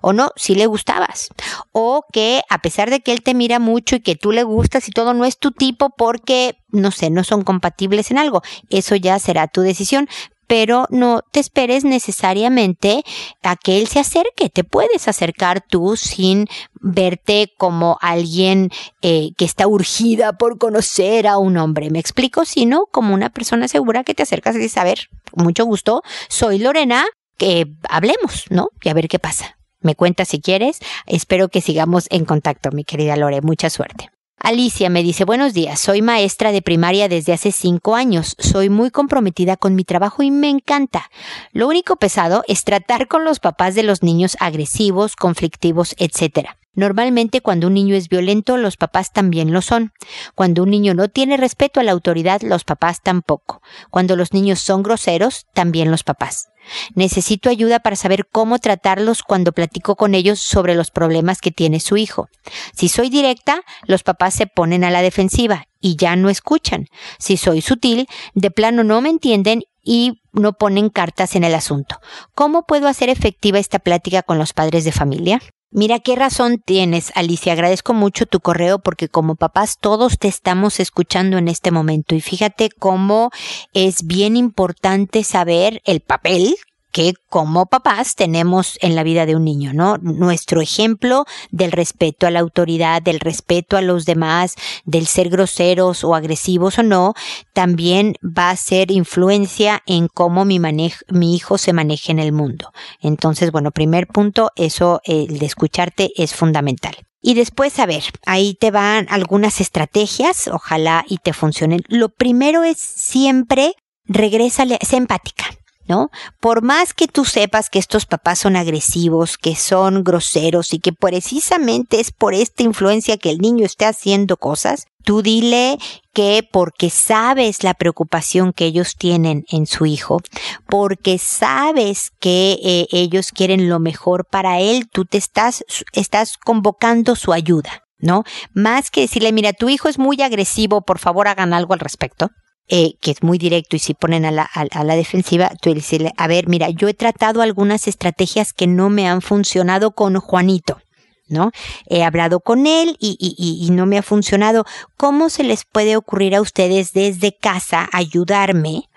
[0.02, 1.30] O no, si le gustabas.
[1.72, 4.88] O que a pesar de que él te mira mucho y que tú le gustas
[4.88, 8.42] y todo, no es tu tipo porque, no sé, no son compatibles en algo.
[8.70, 10.08] Eso ya será tu decisión
[10.50, 13.04] pero no te esperes necesariamente
[13.44, 14.50] a que él se acerque.
[14.50, 16.48] Te puedes acercar tú sin
[16.82, 18.72] verte como alguien
[19.04, 21.92] eh, que está urgida por conocer a un hombre.
[21.92, 22.46] ¿Me explico?
[22.46, 26.58] Sino como una persona segura que te acercas y dices, a ver, mucho gusto, soy
[26.58, 27.06] Lorena,
[27.38, 28.70] que hablemos, ¿no?
[28.82, 29.56] Y a ver qué pasa.
[29.82, 30.80] Me cuentas si quieres.
[31.06, 33.42] Espero que sigamos en contacto, mi querida Lore.
[33.42, 34.10] Mucha suerte.
[34.42, 38.90] Alicia me dice, buenos días, soy maestra de primaria desde hace cinco años, soy muy
[38.90, 41.12] comprometida con mi trabajo y me encanta.
[41.52, 46.52] Lo único pesado es tratar con los papás de los niños agresivos, conflictivos, etc.
[46.74, 49.92] Normalmente cuando un niño es violento, los papás también lo son.
[50.36, 53.62] Cuando un niño no tiene respeto a la autoridad, los papás tampoco.
[53.90, 56.48] Cuando los niños son groseros, también los papás.
[56.96, 61.80] Necesito ayuda para saber cómo tratarlos cuando platico con ellos sobre los problemas que tiene
[61.80, 62.28] su hijo.
[62.76, 66.86] Si soy directa, los papás se ponen a la defensiva y ya no escuchan.
[67.18, 72.00] Si soy sutil, de plano no me entienden y no ponen cartas en el asunto.
[72.36, 75.42] ¿Cómo puedo hacer efectiva esta plática con los padres de familia?
[75.72, 77.54] Mira qué razón tienes, Alicia.
[77.54, 82.22] Agradezco mucho tu correo porque como papás todos te estamos escuchando en este momento y
[82.22, 83.30] fíjate cómo
[83.74, 86.56] es bien importante saber el papel
[86.92, 89.98] que como papás tenemos en la vida de un niño, ¿no?
[89.98, 96.04] Nuestro ejemplo del respeto a la autoridad, del respeto a los demás, del ser groseros
[96.04, 97.14] o agresivos o no,
[97.54, 102.72] también va a ser influencia en cómo mi, mi hijo se maneje en el mundo.
[103.02, 106.96] Entonces, bueno, primer punto, eso, el de escucharte es fundamental.
[107.22, 111.82] Y después, a ver, ahí te van algunas estrategias, ojalá y te funcionen.
[111.88, 113.74] Lo primero es siempre
[114.06, 115.46] regrésale, sé empática.
[115.90, 116.12] ¿No?
[116.40, 120.94] Por más que tú sepas que estos papás son agresivos, que son groseros y que
[120.94, 125.80] precisamente es por esta influencia que el niño esté haciendo cosas, tú dile
[126.14, 130.22] que porque sabes la preocupación que ellos tienen en su hijo,
[130.68, 137.16] porque sabes que eh, ellos quieren lo mejor para él, tú te estás, estás convocando
[137.16, 137.84] su ayuda.
[138.02, 138.24] ¿No?
[138.54, 142.32] Más que decirle, mira, tu hijo es muy agresivo, por favor hagan algo al respecto
[142.70, 146.14] eh, que es muy directo y si ponen a la, a, la defensiva, tú decirle,
[146.18, 150.80] a ver, mira, yo he tratado algunas estrategias que no me han funcionado con Juanito.
[151.28, 151.52] ¿no?
[151.88, 154.66] He hablado con él y, y, y, no me ha funcionado.
[154.98, 158.90] ¿Cómo se les puede ocurrir a ustedes desde casa ayudarme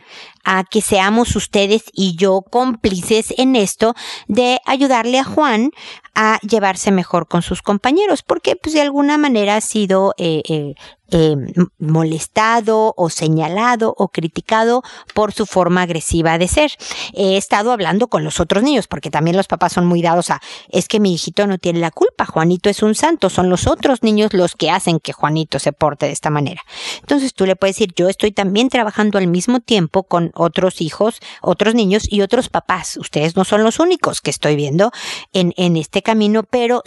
[0.44, 3.94] a que seamos ustedes y yo cómplices en esto
[4.28, 5.70] de ayudarle a Juan
[6.14, 10.74] a llevarse mejor con sus compañeros, porque pues de alguna manera ha sido eh, eh,
[11.14, 11.36] eh,
[11.78, 14.82] molestado o señalado o criticado
[15.14, 16.72] por su forma agresiva de ser.
[17.12, 20.40] He estado hablando con los otros niños, porque también los papás son muy dados a,
[20.70, 24.02] es que mi hijito no tiene la culpa, Juanito es un santo, son los otros
[24.02, 26.62] niños los que hacen que Juanito se porte de esta manera.
[27.00, 31.20] Entonces tú le puedes decir, yo estoy también trabajando al mismo tiempo con otros hijos,
[31.40, 32.96] otros niños y otros papás.
[32.96, 34.90] Ustedes no son los únicos que estoy viendo
[35.32, 36.82] en, en este camino, pero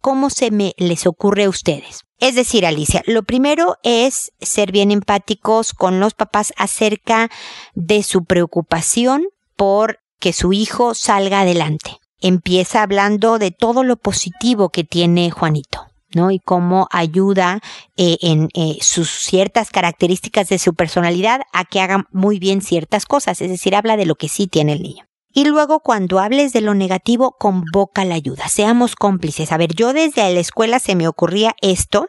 [0.00, 2.04] ¿cómo se me les ocurre a ustedes?
[2.18, 7.30] Es decir, Alicia, lo primero es ser bien empáticos con los papás acerca
[7.74, 9.24] de su preocupación
[9.56, 11.98] por que su hijo salga adelante.
[12.20, 15.89] Empieza hablando de todo lo positivo que tiene Juanito.
[16.14, 16.30] ¿No?
[16.30, 17.60] Y cómo ayuda
[17.96, 23.06] eh, en eh, sus ciertas características de su personalidad a que haga muy bien ciertas
[23.06, 23.40] cosas.
[23.40, 25.10] Es decir, habla de lo que sí tiene el niño.
[25.32, 28.48] Y luego cuando hables de lo negativo, convoca la ayuda.
[28.48, 29.52] Seamos cómplices.
[29.52, 32.08] A ver, yo desde la escuela se me ocurría esto.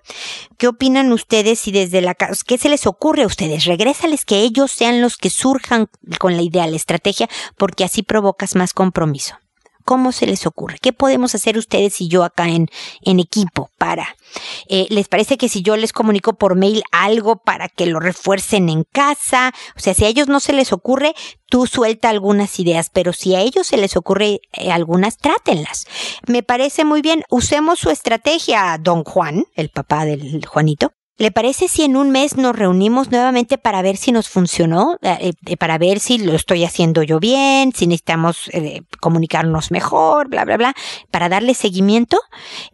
[0.58, 2.44] ¿Qué opinan ustedes y desde la casa?
[2.46, 3.66] ¿Qué se les ocurre a ustedes?
[3.66, 5.88] Regrésales que ellos sean los que surjan
[6.20, 9.36] con la idea, la estrategia, porque así provocas más compromiso.
[9.84, 10.78] ¿Cómo se les ocurre?
[10.82, 12.67] ¿Qué podemos hacer ustedes y yo acá en,
[13.02, 14.15] en equipo para?
[14.67, 18.70] Eh, ¿Les parece que si yo les comunico por mail algo para que lo refuercen
[18.70, 19.54] en casa?
[19.76, 21.13] O sea, si a ellos no se les ocurre,
[21.50, 25.86] tú suelta algunas ideas, pero si a ellos se les ocurre eh, algunas, trátenlas.
[26.28, 27.24] Me parece muy bien.
[27.30, 30.91] Usemos su estrategia, don Juan, el papá del Juanito.
[31.22, 34.98] ¿Le parece si en un mes nos reunimos nuevamente para ver si nos funcionó?
[35.04, 40.30] Eh, eh, para ver si lo estoy haciendo yo bien, si necesitamos eh, comunicarnos mejor,
[40.30, 40.74] bla, bla, bla,
[41.12, 42.20] para darle seguimiento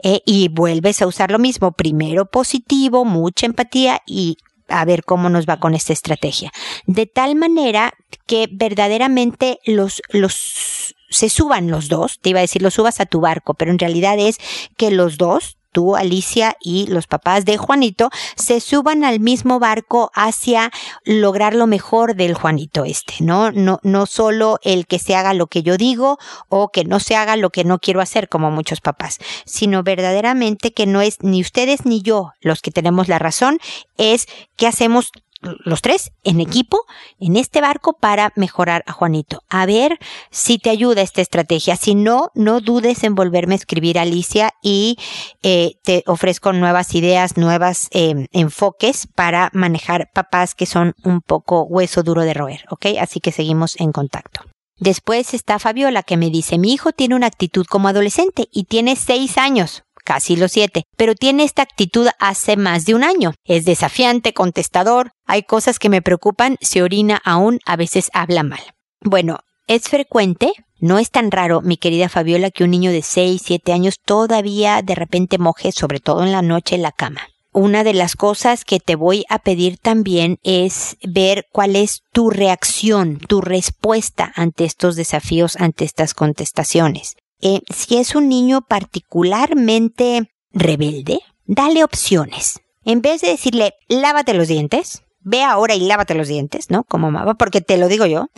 [0.01, 1.73] y vuelves a usar lo mismo.
[1.73, 4.37] Primero positivo, mucha empatía y
[4.69, 6.53] a ver cómo nos va con esta estrategia.
[6.85, 7.95] De tal manera
[8.27, 13.07] que verdaderamente los, los, se suban los dos, te iba a decir los subas a
[13.07, 14.37] tu barco, pero en realidad es
[14.77, 20.09] que los dos tú, Alicia y los papás de Juanito se suban al mismo barco
[20.15, 20.71] hacia
[21.05, 23.51] lograr lo mejor del Juanito este, ¿no?
[23.51, 26.17] No, no solo el que se haga lo que yo digo
[26.49, 30.73] o que no se haga lo que no quiero hacer como muchos papás, sino verdaderamente
[30.73, 33.59] que no es ni ustedes ni yo los que tenemos la razón,
[33.97, 36.81] es que hacemos los tres en equipo
[37.19, 39.43] en este barco para mejorar a Juanito.
[39.49, 39.99] A ver
[40.31, 41.75] si te ayuda esta estrategia.
[41.75, 44.97] Si no, no dudes en volverme a escribir Alicia y
[45.43, 51.63] eh, te ofrezco nuevas ideas, nuevas eh, enfoques para manejar papás que son un poco
[51.63, 52.87] hueso duro de roer, ¿ok?
[52.99, 54.41] Así que seguimos en contacto.
[54.79, 58.95] Después está Fabiola que me dice, mi hijo tiene una actitud como adolescente y tiene
[58.95, 63.33] seis años casi los siete, pero tiene esta actitud hace más de un año.
[63.43, 68.61] Es desafiante, contestador, hay cosas que me preocupan, se orina aún, a veces habla mal.
[69.01, 73.41] Bueno, es frecuente, no es tan raro, mi querida Fabiola, que un niño de 6,
[73.43, 77.27] 7 años todavía de repente moje, sobre todo en la noche, en la cama.
[77.51, 82.29] Una de las cosas que te voy a pedir también es ver cuál es tu
[82.29, 87.17] reacción, tu respuesta ante estos desafíos, ante estas contestaciones.
[87.41, 92.59] Eh, si es un niño particularmente rebelde, dale opciones.
[92.83, 96.83] En vez de decirle, lávate los dientes, ve ahora y lávate los dientes, ¿no?
[96.85, 98.29] Como mamá, porque te lo digo yo.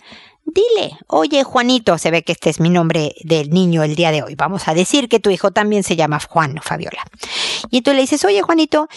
[0.46, 4.24] Dile, oye Juanito, se ve que este es mi nombre del niño el día de
[4.24, 4.34] hoy.
[4.34, 7.04] Vamos a decir que tu hijo también se llama Juan o Fabiola.
[7.70, 8.88] Y tú le dices, oye Juanito,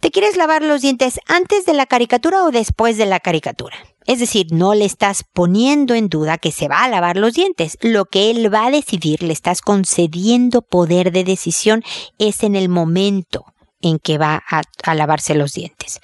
[0.00, 3.76] ¿te quieres lavar los dientes antes de la caricatura o después de la caricatura?
[4.06, 7.78] Es decir, no le estás poniendo en duda que se va a lavar los dientes.
[7.80, 11.82] Lo que él va a decidir, le estás concediendo poder de decisión,
[12.18, 13.46] es en el momento
[13.80, 16.00] en que va a, lavarse los dientes.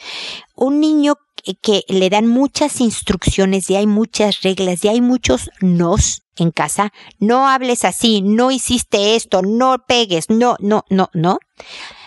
[0.54, 5.50] Un niño que, que, le dan muchas instrucciones y hay muchas reglas y hay muchos
[5.60, 11.38] nos en casa, no hables así, no hiciste esto, no pegues, no, no, no, no,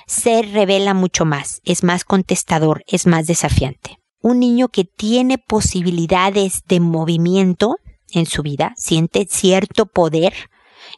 [0.07, 6.63] se revela mucho más, es más contestador, es más desafiante un niño que tiene posibilidades
[6.67, 7.75] de movimiento
[8.11, 10.33] en su vida, siente cierto poder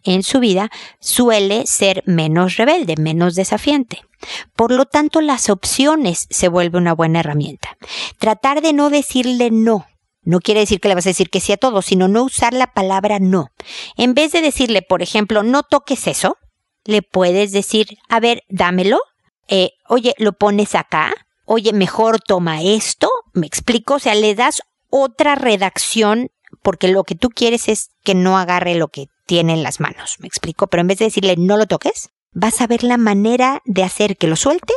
[0.03, 4.03] en su vida, suele ser menos rebelde, menos desafiante.
[4.55, 7.77] Por lo tanto, las opciones se vuelve una buena herramienta.
[8.19, 9.87] Tratar de no decirle no.
[10.21, 12.53] No quiere decir que le vas a decir que sí a todo, sino no usar
[12.53, 13.47] la palabra no.
[13.97, 16.37] En vez de decirle, por ejemplo, no toques eso,
[16.83, 18.99] le puedes decir, a ver, dámelo.
[19.47, 21.13] Eh, oye, lo pones acá
[21.45, 26.29] oye, mejor toma esto, me explico, o sea, le das otra redacción
[26.61, 30.17] porque lo que tú quieres es que no agarre lo que tiene en las manos,
[30.19, 33.61] me explico, pero en vez de decirle no lo toques, vas a ver la manera
[33.65, 34.73] de hacer que lo suelte,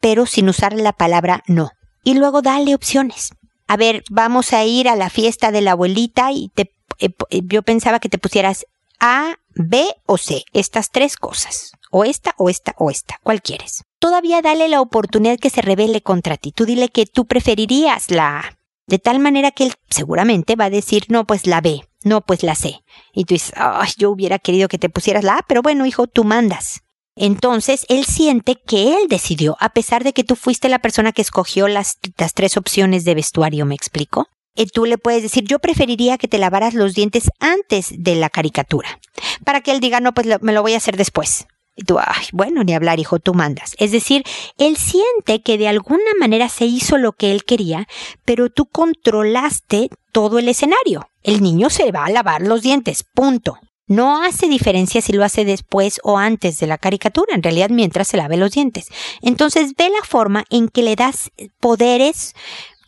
[0.00, 1.70] pero sin usar la palabra no.
[2.02, 3.32] Y luego dale opciones.
[3.66, 7.42] A ver, vamos a ir a la fiesta de la abuelita y te, eh, eh,
[7.44, 8.64] yo pensaba que te pusieras
[8.98, 11.72] A, B o C, estas tres cosas.
[11.90, 13.18] O esta, o esta, o esta.
[13.22, 13.82] ¿Cuál quieres?
[14.00, 16.52] Todavía dale la oportunidad que se revele contra ti.
[16.52, 18.58] Tú dile que tú preferirías la A.
[18.86, 22.42] De tal manera que él seguramente va a decir, no, pues la B, no, pues
[22.42, 22.80] la C.
[23.12, 26.06] Y tú dices, ay, yo hubiera querido que te pusieras la A, pero bueno, hijo,
[26.06, 26.80] tú mandas.
[27.14, 31.20] Entonces, él siente que él decidió, a pesar de que tú fuiste la persona que
[31.20, 34.28] escogió las, las tres opciones de vestuario, ¿me explico?
[34.56, 38.30] Y tú le puedes decir, yo preferiría que te lavaras los dientes antes de la
[38.30, 38.98] caricatura,
[39.44, 41.46] para que él diga, no, pues me lo voy a hacer después.
[41.86, 43.74] Tú, ay, bueno, ni hablar, hijo, tú mandas.
[43.78, 44.22] Es decir,
[44.58, 47.86] él siente que de alguna manera se hizo lo que él quería,
[48.24, 51.08] pero tú controlaste todo el escenario.
[51.22, 53.58] El niño se va a lavar los dientes, punto.
[53.86, 58.06] No hace diferencia si lo hace después o antes de la caricatura, en realidad mientras
[58.06, 58.86] se lave los dientes.
[59.20, 62.34] Entonces ve la forma en que le das poderes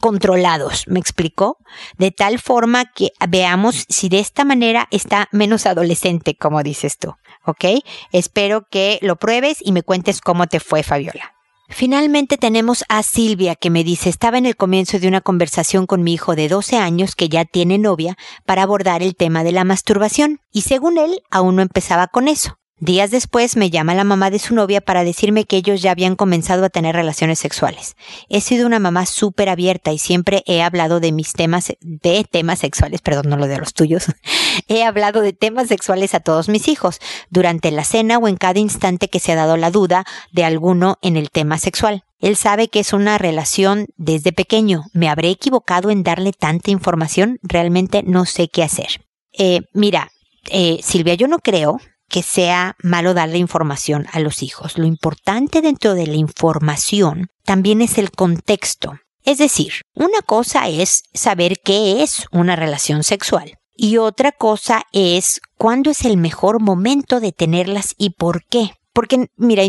[0.03, 1.59] controlados, ¿me explicó?
[1.97, 7.15] De tal forma que veamos si de esta manera está menos adolescente, como dices tú.
[7.45, 7.65] ¿Ok?
[8.13, 11.35] Espero que lo pruebes y me cuentes cómo te fue, Fabiola.
[11.69, 16.03] Finalmente tenemos a Silvia que me dice, estaba en el comienzo de una conversación con
[16.03, 19.65] mi hijo de 12 años que ya tiene novia para abordar el tema de la
[19.65, 22.59] masturbación y según él aún no empezaba con eso.
[22.85, 26.17] Días después me llama la mamá de su novia para decirme que ellos ya habían
[26.17, 27.95] comenzado a tener relaciones sexuales.
[28.29, 32.59] He sido una mamá súper abierta y siempre he hablado de mis temas, de temas
[32.59, 34.07] sexuales, perdón, no lo de los tuyos.
[34.67, 36.99] he hablado de temas sexuales a todos mis hijos,
[37.31, 40.99] durante la cena o en cada instante que se ha dado la duda de alguno
[41.03, 42.03] en el tema sexual.
[42.19, 44.87] Él sabe que es una relación desde pequeño.
[44.93, 47.39] ¿Me habré equivocado en darle tanta información?
[47.45, 49.05] Realmente no sé qué hacer.
[49.39, 50.11] Eh, mira,
[50.51, 51.79] eh, Silvia, yo no creo
[52.13, 54.77] que sea malo darle información a los hijos.
[54.77, 58.99] Lo importante dentro de la información también es el contexto.
[59.25, 65.41] Es decir, una cosa es saber qué es una relación sexual y otra cosa es
[65.57, 68.73] cuándo es el mejor momento de tenerlas y por qué.
[68.93, 69.63] Porque, mira,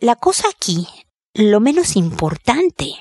[0.00, 0.88] la cosa aquí,
[1.34, 2.96] lo menos importante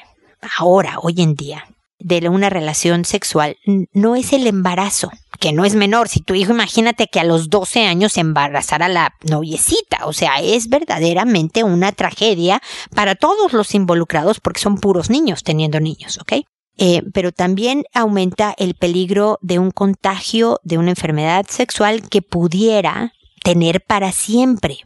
[0.60, 1.66] ahora, hoy en día,
[1.98, 3.58] de una relación sexual
[3.94, 5.10] no es el embarazo,
[5.40, 6.08] que no es menor.
[6.08, 10.06] Si tu hijo, imagínate que a los 12 años embarazara a la noviecita.
[10.06, 12.62] O sea, es verdaderamente una tragedia
[12.94, 16.46] para todos los involucrados porque son puros niños teniendo niños, ¿ok?
[16.78, 23.14] Eh, pero también aumenta el peligro de un contagio de una enfermedad sexual que pudiera
[23.44, 24.80] tener para siempre,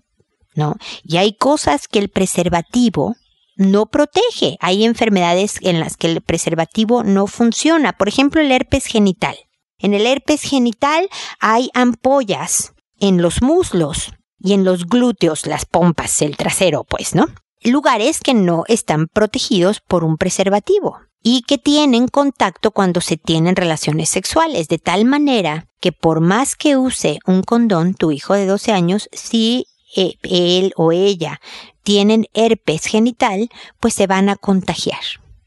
[0.53, 0.75] ¿no?
[1.03, 3.15] Y hay cosas que el preservativo
[3.55, 4.57] no protege.
[4.61, 7.93] Hay enfermedades en las que el preservativo no funciona.
[7.93, 9.37] Por ejemplo, el herpes genital.
[9.79, 11.09] En el herpes genital
[11.39, 17.27] hay ampollas en los muslos y en los glúteos, las pompas, el trasero, pues, ¿no?
[17.61, 23.55] Lugares que no están protegidos por un preservativo y que tienen contacto cuando se tienen
[23.55, 28.45] relaciones sexuales, de tal manera que por más que use un condón, tu hijo de
[28.45, 29.65] 12 años, si
[29.95, 31.41] eh, él o ella
[31.83, 33.49] tienen herpes genital,
[33.79, 35.01] pues se van a contagiar.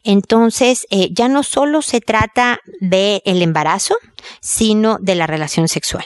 [0.05, 3.97] Entonces, eh, ya no solo se trata de el embarazo,
[4.41, 6.05] sino de la relación sexual.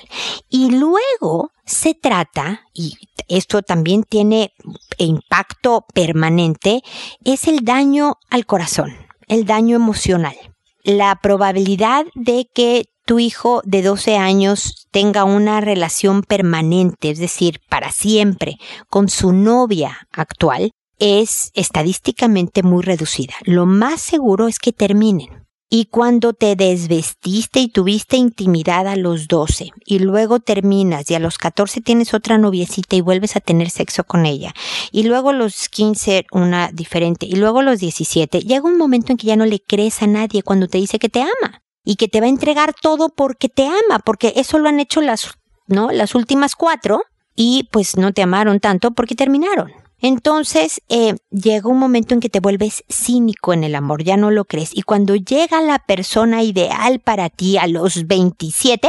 [0.49, 2.95] Y luego se trata, y
[3.29, 4.53] esto también tiene
[4.99, 6.83] impacto permanente,
[7.25, 8.95] es el daño al corazón,
[9.29, 10.37] el daño emocional.
[10.85, 17.61] La probabilidad de que tu hijo de 12 años tenga una relación permanente, es decir,
[17.69, 18.57] para siempre,
[18.89, 23.35] con su novia actual, es estadísticamente muy reducida.
[23.45, 25.47] Lo más seguro es que terminen.
[25.69, 31.19] Y cuando te desvestiste y tuviste intimidad a los 12 y luego terminas y a
[31.19, 34.55] los 14 tienes otra noviecita y vuelves a tener sexo con ella
[34.93, 39.11] y luego a los 15 una diferente y luego a los 17, llega un momento
[39.11, 41.97] en que ya no le crees a nadie cuando te dice que te ama y
[41.97, 45.35] que te va a entregar todo porque te ama, porque eso lo han hecho las,
[45.67, 45.91] ¿no?
[45.91, 47.03] Las últimas cuatro
[47.35, 49.73] y pues no te amaron tanto porque terminaron.
[49.99, 54.31] Entonces eh, llega un momento en que te vuelves cínico en el amor, ya no
[54.31, 54.77] lo crees.
[54.77, 58.89] Y cuando llega la persona ideal para ti a los 27,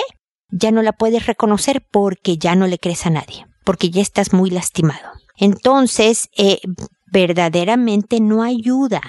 [0.49, 4.33] ya no la puedes reconocer porque ya no le crees a nadie, porque ya estás
[4.33, 5.11] muy lastimado.
[5.37, 6.59] Entonces, eh,
[7.11, 9.01] verdaderamente no ayuda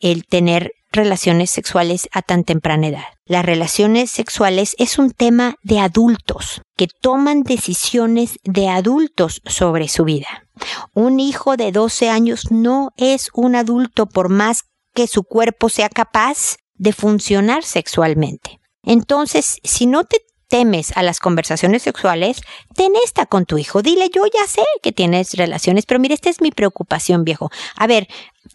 [0.00, 3.04] el tener relaciones sexuales a tan temprana edad.
[3.26, 10.04] Las relaciones sexuales es un tema de adultos que toman decisiones de adultos sobre su
[10.04, 10.47] vida.
[10.94, 15.88] Un hijo de 12 años no es un adulto por más que su cuerpo sea
[15.88, 18.60] capaz de funcionar sexualmente.
[18.82, 22.40] Entonces, si no te temes a las conversaciones sexuales,
[22.74, 23.82] ten esta con tu hijo.
[23.82, 27.50] Dile, yo ya sé que tienes relaciones, pero mire, esta es mi preocupación, viejo.
[27.76, 28.08] A ver,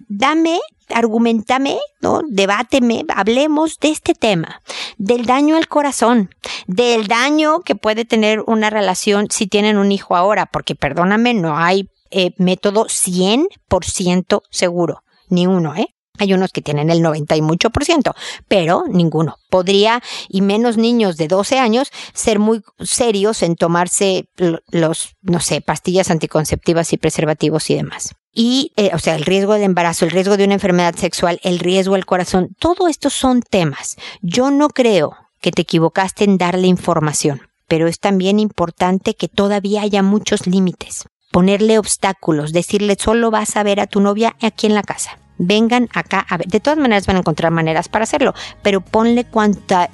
[0.07, 2.21] dame, argumentame, ¿no?
[2.27, 4.61] Debáteme, hablemos de este tema,
[4.97, 6.29] del daño al corazón,
[6.67, 11.57] del daño que puede tener una relación si tienen un hijo ahora, porque perdóname, no
[11.57, 15.87] hay eh, método 100% seguro, ni uno, ¿eh?
[16.19, 18.13] Hay unos que tienen el 90 y mucho por ciento,
[18.47, 19.37] pero ninguno.
[19.49, 24.29] Podría, y menos niños de 12 años, ser muy serios en tomarse
[24.69, 28.13] los, no sé, pastillas anticonceptivas y preservativos y demás.
[28.31, 31.57] Y, eh, o sea, el riesgo de embarazo, el riesgo de una enfermedad sexual, el
[31.57, 33.95] riesgo al corazón, todo esto son temas.
[34.21, 39.81] Yo no creo que te equivocaste en darle información, pero es también importante que todavía
[39.81, 41.05] haya muchos límites.
[41.33, 45.89] Ponerle obstáculos, decirle solo vas a ver a tu novia aquí en la casa vengan
[45.95, 46.47] acá a ver.
[46.47, 49.89] De todas maneras van a encontrar maneras para hacerlo, pero ponle cuanta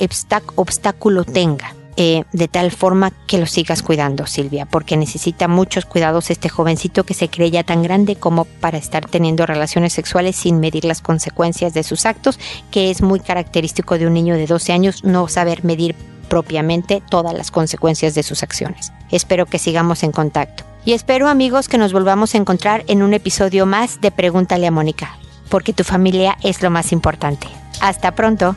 [0.56, 1.74] obstáculo tenga.
[2.02, 7.04] Eh, de tal forma que lo sigas cuidando, Silvia, porque necesita muchos cuidados este jovencito
[7.04, 11.02] que se cree ya tan grande como para estar teniendo relaciones sexuales sin medir las
[11.02, 12.40] consecuencias de sus actos,
[12.72, 15.94] que es muy característico de un niño de 12 años no saber medir
[16.30, 18.94] propiamente todas las consecuencias de sus acciones.
[19.12, 20.64] Espero que sigamos en contacto.
[20.90, 24.72] Y espero amigos que nos volvamos a encontrar en un episodio más de Pregúntale a
[24.72, 27.48] Mónica porque tu familia es lo más importante.
[27.80, 28.56] Hasta pronto.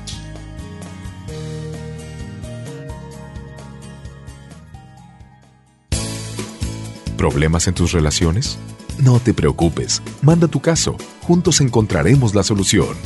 [7.18, 8.58] ¿Problemas en tus relaciones?
[8.96, 12.96] No te preocupes, manda tu caso, juntos encontraremos la solución.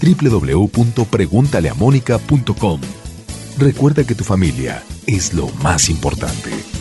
[0.00, 2.80] www.preguntaleamónica.com
[3.58, 6.73] Recuerda que tu familia es lo más importante.